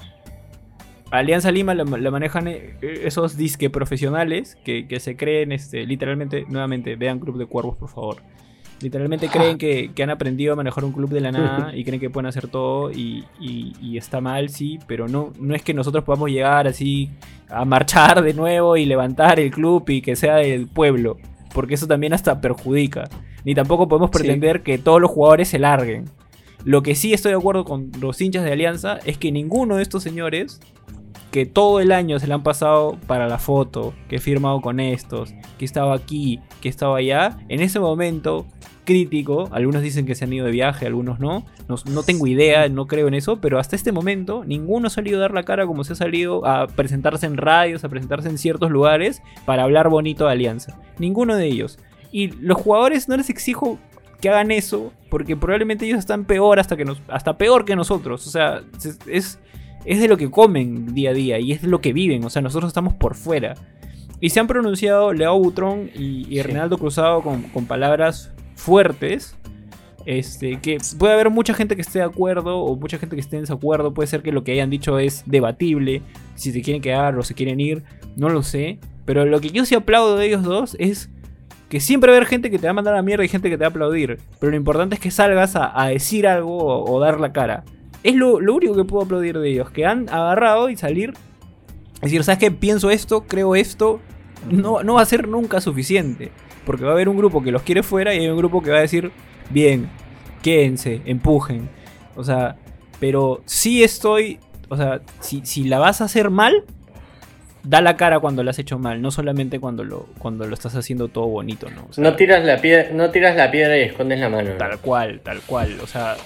[1.18, 7.20] Alianza Lima la, manejan eh, esos disque profesionales que, se creen, este, literalmente, nuevamente, vean
[7.20, 8.16] Club de Cuervos, por favor.
[8.80, 12.10] Literalmente creen que, han aprendido a manejar un club de la nada y creen que
[12.10, 13.24] pueden hacer todo y,
[13.96, 17.10] está mal, sí, pero no, no es que nosotros podamos llegar así
[17.48, 21.16] a marchar de nuevo y levantar el club y que sea del pueblo,
[21.54, 23.04] porque eso también hasta perjudica.
[23.44, 26.06] Ni tampoco podemos pretender que todos los jugadores se larguen.
[26.64, 29.82] Lo que sí estoy de acuerdo con los hinchas de Alianza es que ninguno de
[29.82, 30.60] estos señores
[31.34, 34.78] que todo el año se le han pasado para la foto, que he firmado con
[34.78, 38.46] estos, que estaba aquí, que estaba allá, en ese momento
[38.84, 42.86] crítico, algunos dicen que se han ido de viaje, algunos no, no, tengo idea, no
[42.86, 45.82] creo en eso, pero hasta este momento ninguno ha salido a dar la cara como
[45.82, 50.26] se ha salido a presentarse en radios, a presentarse en ciertos lugares para hablar bonito
[50.26, 50.78] de Alianza.
[51.00, 51.80] Ninguno de ellos.
[52.12, 53.80] Y los jugadores no les exijo
[54.20, 58.24] que hagan eso, porque probablemente ellos están peor hasta que nos, hasta peor que nosotros.
[58.24, 58.62] O sea,
[59.08, 59.40] es,
[59.84, 62.24] es de lo que comen día a día y es de lo que viven.
[62.24, 63.54] O sea, nosotros estamos por fuera.
[64.20, 69.36] Y se han pronunciado Leo Butrón y, y Reinaldo Cruzado con, palabras fuertes.
[70.06, 73.36] Este, que puede haber mucha gente que esté de acuerdo o mucha gente que esté
[73.36, 73.94] en desacuerdo.
[73.94, 76.02] Puede ser que lo que hayan dicho es debatible.
[76.34, 77.82] Si se quieren quedar o se quieren ir,
[78.16, 78.78] no lo sé.
[79.04, 81.10] Pero lo que yo sí aplaudo de ellos dos es
[81.68, 83.28] que siempre va a haber gente que te va a mandar a la mierda y
[83.28, 84.18] gente que te va a aplaudir.
[84.38, 87.64] Pero lo importante es que salgas a, decir algo o, o, dar la cara.
[88.04, 89.70] Es lo, único que puedo aplaudir de ellos.
[89.70, 91.14] Que han agarrado y salir.
[92.02, 92.50] Decir, ¿sabes qué?
[92.50, 94.00] Pienso esto, creo esto.
[94.48, 96.30] No, no va a ser nunca suficiente.
[96.66, 98.70] Porque va a haber un grupo que los quiere fuera y hay un grupo que
[98.70, 99.10] va a decir,
[99.48, 99.88] bien,
[100.42, 101.68] quédense, empujen.
[102.14, 102.56] O sea,
[103.00, 104.38] pero sí estoy.
[104.68, 106.64] O sea, si, si la vas a hacer mal,
[107.62, 110.76] da la cara cuando lo has hecho mal, no solamente cuando lo, cuando lo estás
[110.76, 111.88] haciendo todo bonito, ¿no?
[111.96, 114.50] no, tiras la piedra, no tiras la piedra y escondes la mano.
[114.58, 115.80] Tal cual, tal cual.
[115.82, 116.16] O sea,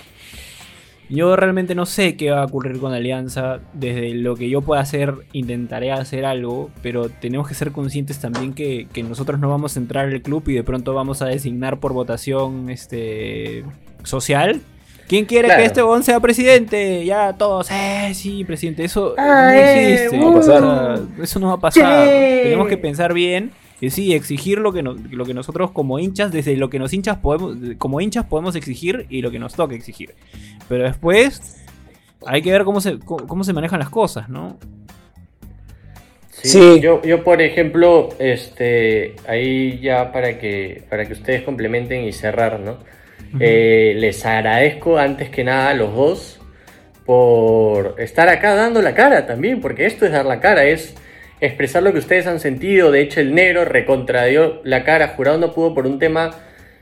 [1.10, 3.60] yo realmente no sé qué va a ocurrir con Alianza.
[3.72, 6.70] Desde lo que yo pueda hacer, intentaré hacer algo.
[6.82, 10.54] Pero tenemos que ser conscientes también que, nosotros no vamos a entrar al club y
[10.54, 13.64] de pronto vamos a designar por votación este,
[14.02, 14.60] social.
[15.06, 17.02] ¿Quién quiere que este bon sea presidente?
[17.06, 18.84] Ya todos, eh, sí, presidente.
[18.84, 20.18] Eso ah, no existe.
[20.18, 22.06] Uh, eso no va a pasar.
[22.06, 26.56] Tenemos que pensar bien que sí, exigir lo que, lo que nosotros como hinchas, desde
[26.56, 30.14] lo que nos hinchas podemos, como hinchas podemos exigir y lo que nos toca exigir.
[30.68, 31.64] Pero después
[32.26, 34.58] hay que ver cómo se, cómo, se manejan las cosas, ¿no?
[36.30, 42.12] Sí, Yo, yo por ejemplo, este, ahí ya para que, para que ustedes complementen y
[42.12, 42.78] cerrar, ¿no?
[43.40, 46.40] Eh, les agradezco antes que nada a los dos
[47.04, 50.94] por estar acá dando la cara también, porque esto es dar la cara, es
[51.40, 52.90] expresar lo que ustedes han sentido.
[52.90, 55.08] De hecho, el negro recontradió la cara.
[55.08, 56.30] Jurado no pudo por un tema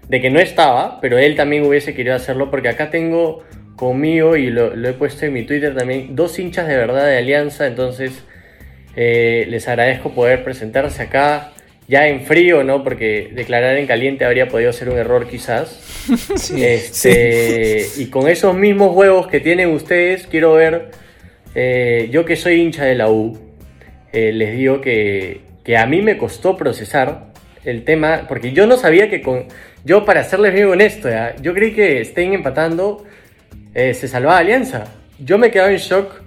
[0.09, 3.45] de que no estaba, pero él también hubiese querido hacerlo porque acá tengo
[3.77, 7.67] conmigo y lo, he puesto en mi Twitter también dos hinchas de verdad de Alianza.
[7.67, 8.23] Entonces,
[8.95, 11.53] eh, les agradezco poder presentarse acá
[11.89, 12.83] ya en frío, ¿no?
[12.83, 15.83] Porque declarar en caliente habría podido ser un error quizás.
[16.57, 20.91] Este, y con esos mismos huevos que tienen ustedes, quiero ver,
[21.55, 23.46] eh, yo que soy hincha de la U,
[24.13, 25.43] eh, les digo que,
[25.77, 27.27] a mí me costó procesar
[27.65, 29.47] el tema, porque yo no sabía que con...
[29.85, 31.09] Yo, para serles bien honesto,
[31.43, 33.05] yo creí que estén empatando,
[33.75, 34.85] eh, se salvaba Alianza.
[35.19, 36.23] Yo me quedaba en shock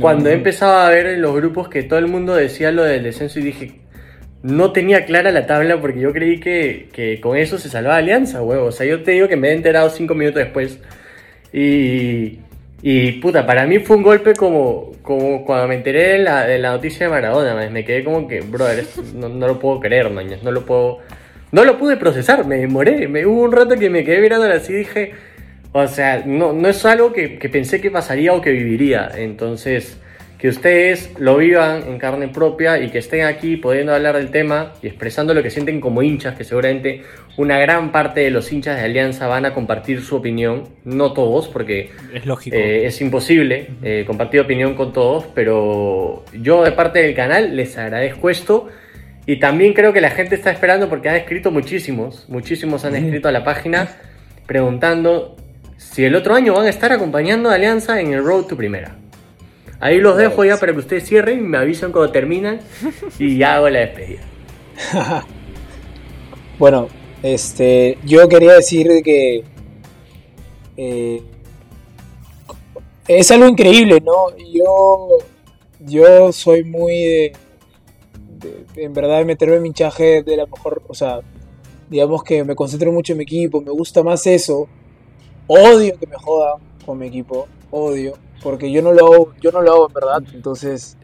[0.00, 3.38] cuando empezaba a ver en los grupos que todo el mundo decía lo del descenso
[3.38, 3.80] y dije,
[4.42, 8.42] no tenía clara la tabla porque yo creí que, que con eso se salvaba Alianza,
[8.42, 8.66] huevo.
[8.66, 10.80] O sea, yo te digo que me he enterado cinco minutos después.
[11.52, 12.40] Y,
[12.88, 17.10] y puta, para mí fue un golpe como, cuando me enteré de la, noticia de
[17.10, 20.98] Maradona, me quedé como que, brother, no, lo puedo creer, mañana, no lo puedo...
[21.50, 24.76] No lo pude procesar, me demoré, hubo un rato que me quedé mirando así y
[24.76, 25.14] dije,
[25.72, 29.98] o sea, no, es algo que pensé que pasaría o que viviría, entonces
[30.38, 34.74] que ustedes lo vivan en carne propia y que estén aquí pudiendo hablar del tema
[34.82, 37.02] y expresando lo que sienten como hinchas, que seguramente
[37.36, 41.48] una gran parte de los hinchas de Alianza van a compartir su opinión, no todos,
[41.48, 47.00] porque es lógico, eh, es imposible eh, compartir opinión con todos, pero yo de parte
[47.00, 48.68] del canal les agradezco esto
[49.26, 53.28] y también creo que la gente está esperando porque han escrito muchísimos, muchísimos han escrito
[53.28, 53.88] a la página
[54.46, 55.36] preguntando
[55.76, 58.96] si el otro año van a estar acompañando a Alianza en el Road to Primera.
[59.78, 62.60] Ahí los dejo ya para que ustedes cierren, me avisan cuando terminan
[63.18, 64.22] y ya hago la despedida.
[66.58, 66.88] bueno,
[67.26, 69.42] Este, yo quería decir que
[70.76, 71.22] eh,
[73.08, 74.28] es algo increíble, ¿no?
[74.52, 75.08] Yo,
[75.80, 77.32] yo soy muy de,
[78.76, 81.18] en verdad, meterme en mi hinchaje de la mejor, o sea,
[81.90, 84.68] digamos que me concentro mucho en mi equipo, me gusta más eso.
[85.48, 89.62] Odio que me jodan con mi equipo, odio, porque yo no lo hago, yo no
[89.62, 90.96] lo hago en verdad, entonces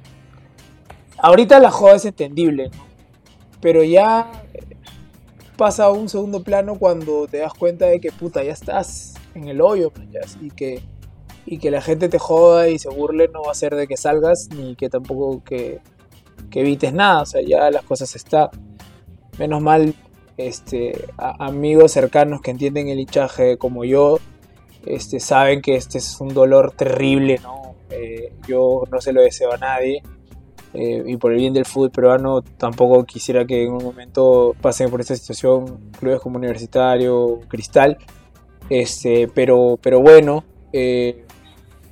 [1.18, 2.86] ahorita la joda es entendible, ¿no?
[3.60, 4.41] Pero ya
[5.62, 9.46] pasa a un segundo plano cuando te das cuenta de que puta, ya estás en
[9.46, 9.92] el hoyo,
[10.40, 10.82] y que
[11.46, 13.96] y que la gente te joda y se burle no va a ser de que
[13.96, 15.78] salgas ni que tampoco que,
[16.50, 18.48] que evites nada, o sea, ya las cosas están.
[19.38, 19.94] Menos mal,
[20.36, 24.18] este, amigos cercanos que entienden el hinchaje como yo,
[24.84, 27.76] este, saben que este es un dolor terrible, ¿no?
[27.90, 30.02] Eh, yo no se lo deseo a nadie.
[30.74, 34.90] Eh, y por el bien del fútbol peruano tampoco quisiera que en un momento pasen
[34.90, 37.98] por esta situación clubes como Universitario, Cristal.
[38.70, 41.24] Este, pero, pero bueno, eh,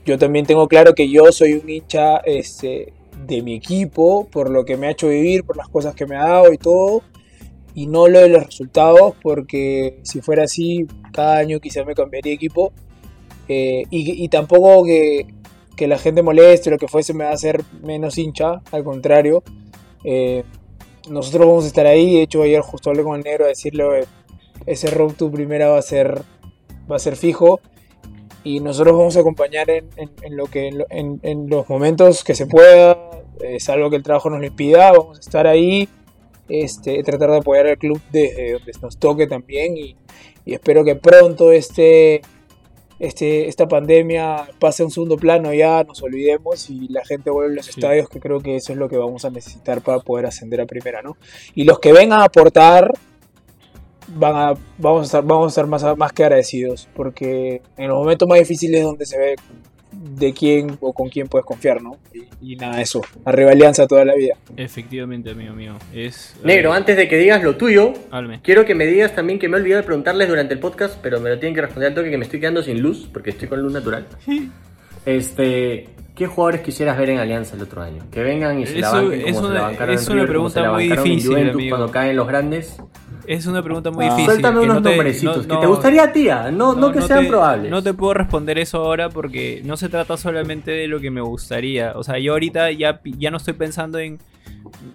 [0.04, 2.92] yo también tengo claro que yo soy un hincha este,
[3.26, 6.16] de mi equipo, por lo que me ha hecho vivir, por las cosas que me
[6.16, 7.02] ha dado y todo,
[7.74, 12.30] y no lo de los resultados, porque si fuera así, cada año quizá me cambiaría
[12.30, 12.72] de equipo,
[13.48, 15.26] eh, y, tampoco que,
[15.86, 19.42] la gente moleste o lo que fuese me va a hacer menos hincha, al contrario,
[20.04, 20.44] eh,
[21.08, 24.06] nosotros vamos a estar ahí, de hecho ayer justo hablé con el negro a decirle,
[24.66, 26.22] ese road to primera va a ser,
[26.90, 27.60] va a ser fijo,
[28.42, 29.90] y nosotros vamos a acompañar en,
[30.30, 32.98] lo que en, los momentos que se pueda,
[33.40, 35.88] es algo que el trabajo nos impida, vamos a estar ahí,
[36.48, 39.96] este, tratar de apoyar al club desde donde nos toque también y,
[40.46, 42.22] espero que pronto este,
[43.00, 47.54] este, esta pandemia pase a un segundo plano ya, nos olvidemos y la gente vuelve
[47.54, 50.26] a los estadios, que creo que eso es lo que vamos a necesitar para poder
[50.26, 51.16] ascender a primera, ¿no?
[51.54, 52.92] Y los que vengan a aportar,
[54.08, 57.96] van a, vamos a estar, vamos a estar más, más que agradecidos, porque en los
[57.96, 59.36] momentos más difíciles es donde se ve
[59.92, 61.96] de quién o con quién puedes confiar, ¿no?
[62.40, 64.34] Y, nada, eso, arriba Alianza toda la vida.
[64.56, 65.76] Efectivamente, amigo mío.
[65.94, 67.92] Es, Negro, antes de que digas lo tuyo,
[68.42, 71.20] quiero que me digas también que me he olvidado de preguntarles durante el podcast, pero
[71.20, 73.48] me lo tienen que responder al toque que me estoy quedando sin luz, porque estoy
[73.48, 74.06] con luz natural.
[75.06, 78.02] Este, ¿Qué jugadores quisieras ver en Alianza el otro año?
[78.10, 81.68] Que vengan y se la banquen como se la bancaron Es una pregunta muy difícil,
[81.70, 82.76] cuando caen los grandes.
[83.26, 84.10] Es una pregunta muy ah.
[84.10, 84.26] difícil.
[84.26, 86.50] Suéltame unos nombrecitos que te gustaría, tía.
[86.50, 87.70] No, no, que sean probables.
[87.70, 91.20] No te puedo responder eso ahora porque no se trata solamente de lo que me
[91.20, 91.92] gustaría.
[91.96, 94.18] O sea, yo ahorita ya, ya no estoy pensando en,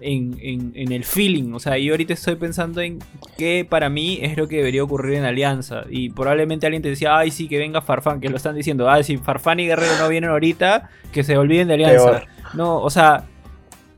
[0.00, 1.52] en, en, el feeling.
[1.52, 2.98] O sea, yo ahorita estoy pensando en
[3.36, 5.84] qué para mí es lo que debería ocurrir en Alianza.
[5.90, 8.88] Y probablemente alguien te decía, ay, sí, que venga Farfán, que lo están diciendo.
[8.88, 12.22] Ah, si Farfán y Guerrero no vienen ahorita, que se olviden de Alianza.
[12.54, 13.24] No, o sea,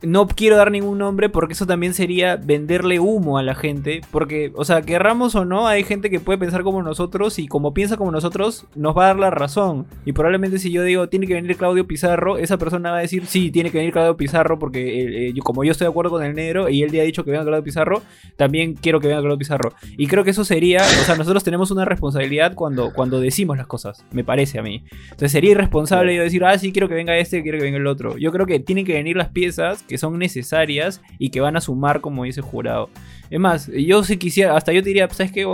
[0.03, 4.01] no quiero dar ningún nombre porque eso también sería venderle humo a la gente.
[4.11, 7.75] Porque, o sea, querramos o no, hay gente que puede pensar como nosotros y como
[7.75, 9.87] piensa como nosotros, nos va a dar la razón.
[10.05, 13.27] Y probablemente si yo digo, tiene que venir Claudio Pizarro, esa persona va a decir,
[13.27, 16.25] sí, tiene que venir Claudio Pizarro porque eh, eh, como yo estoy de acuerdo con
[16.25, 18.03] el negro y él ya ha dicho que venga Claudio Pizarro,
[18.37, 19.73] también quiero que venga Claudio Pizarro.
[19.97, 23.67] Y creo que eso sería, o sea, nosotros tenemos una responsabilidad cuando, cuando decimos las
[23.67, 24.85] cosas, me parece a mí.
[25.05, 27.87] Entonces sería irresponsable yo decir, ah, sí, quiero que venga este, quiero que venga el
[27.87, 28.17] otro.
[28.19, 31.61] Yo creo que tienen que venir las piezas que son necesarias y que van a
[31.61, 32.91] sumar, como dice jurado.
[33.31, 35.45] Es más, yo si quisiera, hasta yo te diría, ¿sabes qué?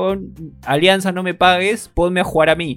[0.67, 2.77] Alianza, no me pagues, ponme a jugar a mí.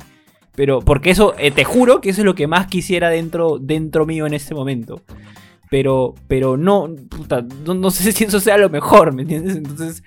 [0.55, 4.05] Pero, porque eso, eh, te juro que eso es lo que más quisiera dentro, dentro
[4.05, 5.03] mío en este momento.
[5.69, 6.87] Pero, pero no,
[7.65, 9.57] no, sé si eso sea lo mejor, ¿me entiendes?
[9.57, 10.03] Entonces,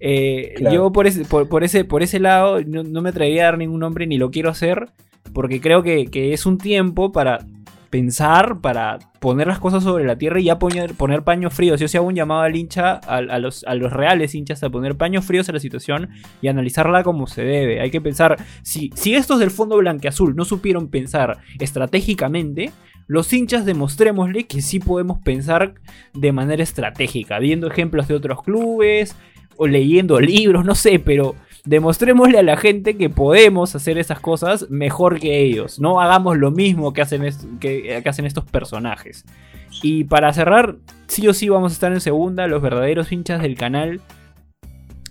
[0.00, 3.80] eh, yo por ese, por, ese, por ese lado no, me atrevería a dar ningún
[3.80, 4.86] nombre ni lo quiero hacer.
[5.32, 7.46] Porque creo que, que es un tiempo para
[7.92, 11.78] pensar, para poner las cosas sobre la tierra y ya poner, poner paños fríos.
[11.78, 15.26] Yo hago un llamado al hincha, a, los, a los reales hinchas, a poner paños
[15.26, 16.08] fríos a la situación
[16.40, 17.82] y analizarla como se debe.
[17.82, 22.72] Hay que pensar, si, si estos del fondo blanqueazul no supieron pensar estratégicamente,
[23.08, 25.74] los hinchas demostrémosle que sí podemos pensar
[26.14, 29.14] de manera estratégica, viendo ejemplos de otros clubes
[29.58, 34.68] o leyendo libros, no sé, pero demostrémosle a la gente que podemos hacer esas cosas
[34.70, 35.78] mejor que ellos.
[35.78, 37.22] No hagamos lo mismo que hacen,
[37.60, 39.24] que, hacen estos personajes.
[39.82, 42.46] Y para cerrar, sí o sí vamos a estar en segunda.
[42.46, 44.00] Los verdaderos hinchas del canal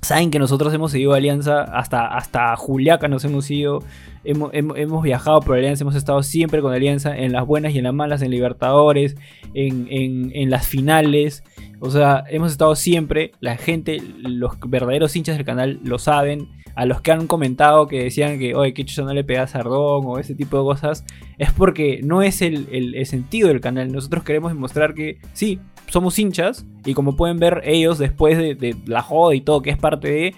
[0.02, 3.80] saben que nosotros hemos seguido Alianza hasta, hasta Juliaca nos hemos ido.
[4.24, 7.94] Hemos, viajado por Alianza, hemos estado siempre con Alianza en las buenas y en las
[7.94, 9.16] malas, en Libertadores,
[9.54, 11.44] en, en las finales.
[11.84, 16.48] O sea, hemos estado siempre, la gente, los verdaderos hinchas del canal lo saben.
[16.76, 19.48] A los que han comentado que decían que, oye, que chucha no le pega a
[19.48, 21.04] Sardón o ese tipo de cosas,
[21.38, 23.92] es porque no es el, sentido del canal.
[23.92, 29.02] Nosotros queremos demostrar que sí, somos hinchas y como pueden ver ellos después de, la
[29.02, 30.36] joda y todo que es parte de,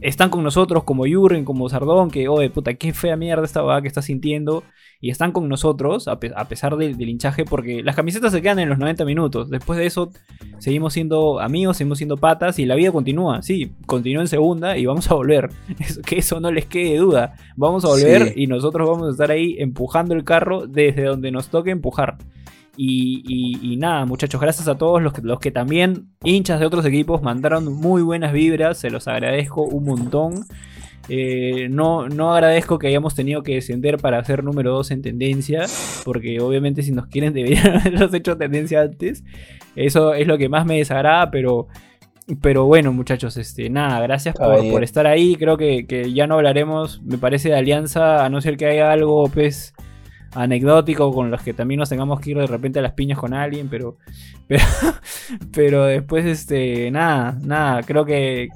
[0.00, 3.82] están con nosotros, como Jurgen, como Sardón, que, oh, puta, qué fea mierda esta va
[3.82, 4.62] que está sintiendo.
[5.02, 8.78] Y están con nosotros, a, pesar del, hinchaje, porque las camisetas se quedan en los
[8.78, 9.48] 90 minutos.
[9.48, 10.10] Después de eso,
[10.58, 13.40] seguimos siendo amigos, seguimos siendo patas y la vida continúa.
[13.40, 15.48] Sí, continúa en segunda y vamos a volver.
[16.06, 17.34] que eso no les quede duda.
[17.56, 21.48] Vamos a volver y nosotros vamos a estar ahí empujando el carro desde donde nos
[21.48, 22.18] toque empujar.
[22.82, 27.20] Y, nada, muchachos, gracias a todos los que, los que también, hinchas de otros equipos,
[27.20, 30.46] mandaron muy buenas vibras, se los agradezco un montón.
[31.10, 35.66] Eh, no, no agradezco que hayamos tenido que descender para ser número 2 en tendencia,
[36.06, 39.24] porque obviamente si nos quieren deberían habernos hecho tendencia antes.
[39.76, 41.66] Eso es lo que más me desagrada, pero,
[42.40, 45.36] pero bueno muchachos, este, nada, gracias por, estar ahí.
[45.36, 48.90] Creo que, que, ya no hablaremos, me parece, de alianza, a no ser que haya
[48.90, 49.74] algo, pues
[50.34, 53.34] anecdótico con los que también nos tengamos que ir de repente a las piñas con
[53.34, 53.96] alguien, pero
[54.48, 54.64] pero,
[55.52, 58.48] pero después este nada, nada, creo que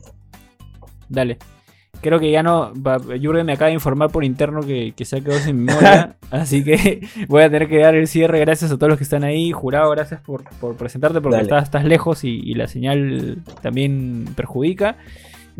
[1.08, 1.38] dale.
[2.00, 2.70] Creo que ya no.
[3.22, 6.16] Jurgen me acaba de informar por interno que, se ha quedado sin memoria.
[6.30, 8.40] así que voy a tener que dar el cierre.
[8.40, 9.52] Gracias a todos los que están ahí.
[9.52, 10.44] Jurado, gracias por,
[10.76, 14.98] presentarte porque estás, estás, lejos y, y, la señal también perjudica.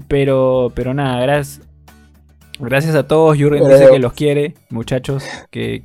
[0.07, 1.67] Pero, pero nada, gracias.
[2.61, 5.82] Gracias a todos, Jurgen dice que los quiere, muchachos, que,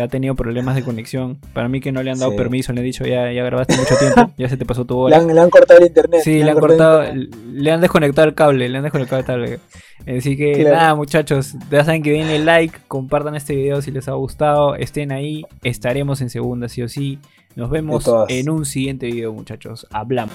[0.00, 1.38] ha tenido problemas de conexión.
[1.54, 3.96] Para mí que no le han dado permiso, le he dicho ya, ya grabaste mucho
[3.96, 5.18] tiempo, ya se te pasó tu hora.
[5.18, 6.20] Le han, cortado el internet.
[6.22, 9.60] Sí, le han, cortado, le han desconectado el cable, le han desconectado el cable.
[10.06, 14.12] Así que nada, muchachos, ya saben que denle like, compartan este video si les ha
[14.12, 17.18] gustado, estén ahí, estaremos en segunda sí o sí.
[17.56, 19.86] Nos vemos en un siguiente video, muchachos.
[19.90, 20.34] Hablamos.